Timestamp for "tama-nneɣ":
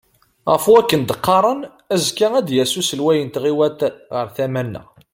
4.35-4.87